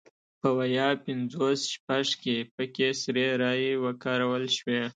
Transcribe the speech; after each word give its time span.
په 0.39 0.49
ویا 0.59 0.87
پینځوس 1.05 1.59
شپږ 1.73 2.05
کې 2.21 2.37
پکې 2.55 2.87
سري 3.01 3.27
رایې 3.41 3.73
وکارول 3.85 4.43
شوې. 4.57 4.81